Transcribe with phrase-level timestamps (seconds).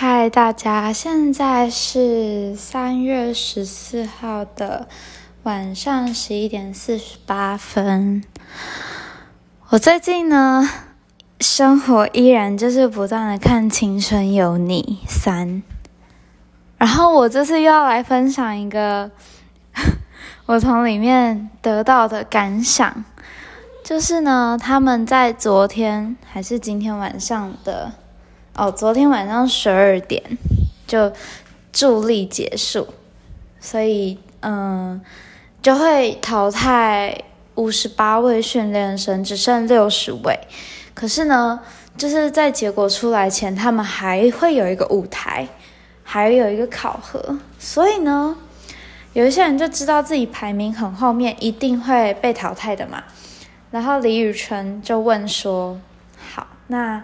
[0.00, 4.86] 嗨，大家，现在是三月十四号的
[5.42, 8.22] 晚上十一点四十八分。
[9.70, 10.70] 我最近呢，
[11.40, 15.48] 生活依然就是不断的看《青春有你三》，
[16.76, 19.10] 然后我这次又要来分享一个
[20.46, 23.04] 我从里面得到的感想，
[23.82, 27.90] 就是呢，他们在昨天还是今天晚上的。
[28.58, 30.20] 哦，昨天晚上十二点
[30.84, 31.12] 就
[31.72, 32.88] 助力结束，
[33.60, 35.00] 所以嗯，
[35.62, 37.16] 就会淘汰
[37.54, 40.36] 五十八位训练生，只剩六十位。
[40.92, 41.60] 可是呢，
[41.96, 45.46] 就是在结果出来前，他们还会有一个舞台，
[46.02, 47.38] 还有一个考核。
[47.60, 48.36] 所以呢，
[49.12, 53.04] 有一些人就知道自己排名很后面，一定会被淘汰的嘛。
[53.70, 55.78] 然后李宇春就问说
[56.34, 57.00] ：“好，那？”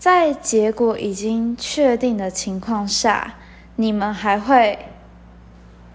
[0.00, 3.34] 在结果已经确定的情况下，
[3.76, 4.78] 你们还会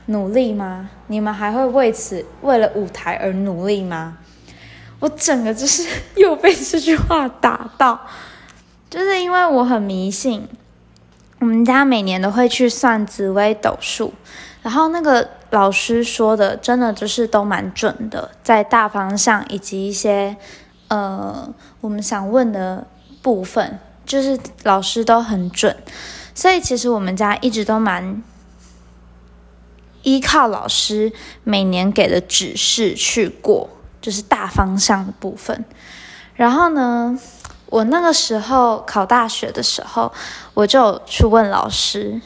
[0.05, 0.91] 努力吗？
[1.07, 4.19] 你们还会为此为了舞台而努力吗？
[4.99, 5.83] 我整个就是
[6.16, 7.99] 又被这句话打到，
[8.91, 10.47] 就是因为我很迷信，
[11.39, 14.13] 我们家每年都会去算紫微斗数，
[14.61, 20.38] 然后那个老师说的真的就是都蛮准的，在大方向以及一些
[20.89, 21.51] 呃
[21.81, 22.85] 我们想问的
[23.23, 23.79] 部分。
[24.05, 25.75] 就是老师都很准，
[26.35, 28.21] 所以其实我们家一直都蛮
[30.03, 31.11] 依靠老师
[31.43, 33.67] 每年给的指示去过，
[33.99, 35.65] 就是大方向的部分。
[36.35, 37.19] 然后呢，
[37.65, 40.13] 我那个时候考大学的时候，
[40.53, 42.21] 我就去问老师，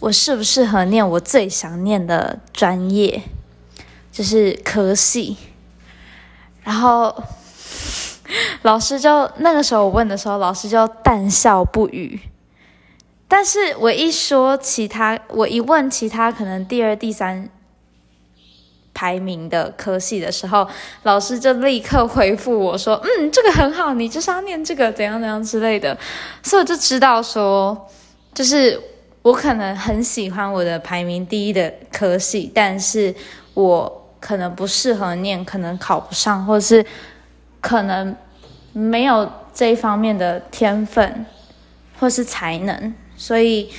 [0.00, 3.22] 我适不适合念我最想念的专业，
[4.12, 5.38] 就是科系，
[6.62, 7.24] 然后。
[8.68, 12.20] 老师就那个时候我问的时候，老师就淡笑不语。
[13.26, 17.48] 但是我一说其他，我一问其他可能第二、第三
[18.92, 20.68] 排名的科系的时候，
[21.04, 25.96] 老师就立刻回复我说：“嗯，这个很好，你就是要念这个，怎样怎样之类的。”
[26.44, 27.88] 所以我就知道说，
[28.34, 28.78] 就是
[29.22, 33.14] 我可能很喜欢我的排名第一的科系，但是
[33.54, 36.84] 我可能不适合念，可能考不上，或者是。
[37.60, 38.14] 可能
[38.72, 41.26] 没有这一方面的天分
[41.98, 43.72] 或是才能，所以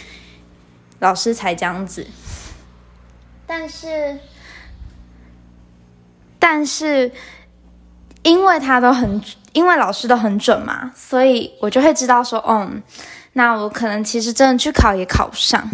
[1.00, 2.06] 老师才这样子。
[3.46, 4.20] 但是，
[6.38, 7.12] 但是
[8.24, 9.22] 因为他都很，
[9.54, 12.84] 因为老师都很准嘛，所以我就会知道说，嗯，
[13.34, 15.68] 那我可能其实真的去考也考不上，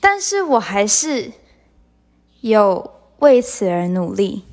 [0.00, 1.30] 但是我还是
[2.40, 4.44] 有为此而努力。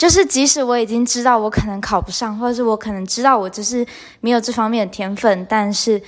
[0.00, 3.86] 就是即使我已经知道我可能考不上，或者是我可能知道我就是
[4.20, 6.00] 没有这方面的天分，但是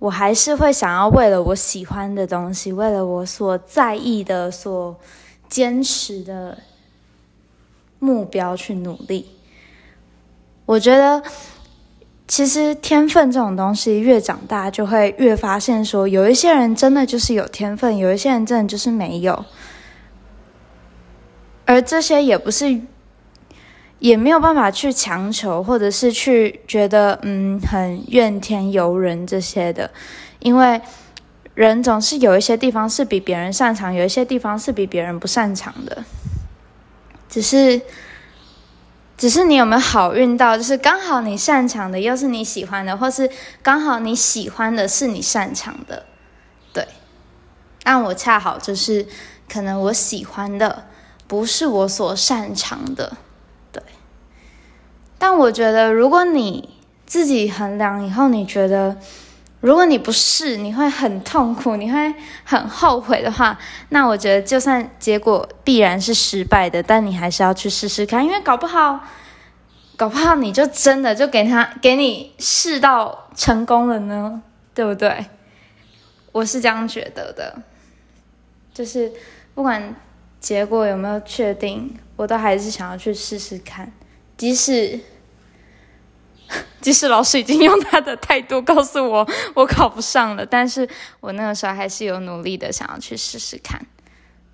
[0.00, 4.98] 我还是会想要为了我喜欢的东西，为了我所在意的、所
[5.48, 6.58] 坚持的
[8.00, 9.30] 目标去努力。
[10.64, 11.22] 我觉得
[12.26, 19.44] 其实天分这种东西，越长大就会越发现，说有一些人真的就是有天分，有一些人真的就是没有，
[21.64, 22.80] 而这些也不是。
[23.98, 29.90] 也没有办法去强求，或者是去觉得嗯很怨天尤人这些的，
[30.40, 30.80] 因为
[31.54, 36.04] 人总是有一些地方是比别人擅长，有一些地方是比别人不擅长的。
[37.28, 37.80] 只是，
[39.16, 43.30] 只是你有没有好运到，就是刚好你擅长的又是你喜欢的，或是
[43.62, 46.04] 刚好你喜欢的是你擅长的，
[46.72, 46.86] 对。
[47.82, 49.06] 但我恰好就是
[49.50, 50.84] 可能我喜欢的
[51.26, 53.16] 不是我所擅长的。
[55.18, 56.68] 但我觉得，如果你
[57.06, 58.96] 自己衡量以后，你觉得
[59.60, 69.00] 如果你不试，你会很痛苦，你会很后悔的话，那我觉得就算结果必然是失败的，但你还是要去试试看，因为搞不好，
[69.96, 74.42] 搞不好你就真的就给他给你试到成功了呢，
[74.74, 75.26] 对不对？
[76.32, 77.62] 我是这样觉得的，
[78.74, 79.10] 就是
[79.54, 79.94] 不管
[80.38, 83.90] 结果有没有确定，我都还是想要去试试看。
[84.36, 85.00] 即使，
[86.82, 90.88] 即使老师已经用他的态度告诉我 我考不上了，但是
[91.20, 93.86] 我那个时候还是有努力的想要去试试看，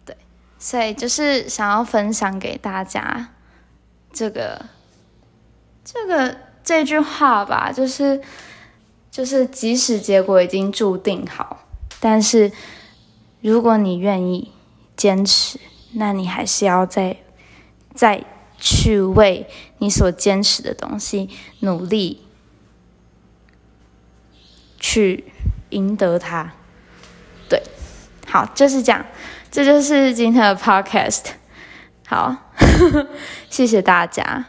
[0.04, 0.16] 对，
[0.58, 3.30] 所以就是想要分享给大家
[4.12, 4.66] 这个
[5.84, 8.22] 这个这句话吧，就是
[9.10, 11.66] 就是即使结果已经注定好，
[11.98, 12.52] 但是
[13.40, 14.52] 如果你愿意
[14.96, 15.58] 坚持，
[15.94, 17.16] 那你还是要再
[17.94, 18.24] 再。
[18.62, 19.48] 去为
[19.78, 21.28] 你所坚持的东西
[21.60, 22.22] 努力，
[24.78, 25.24] 去
[25.70, 26.52] 赢得它。
[27.48, 27.60] 对，
[28.28, 29.04] 好，就是这样，
[29.50, 31.24] 这就是今天的 podcast。
[32.06, 32.36] 好，
[33.50, 34.46] 谢谢大家。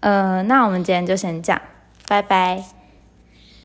[0.00, 1.60] 呃，那我们今天就先这样，
[2.08, 2.79] 拜拜。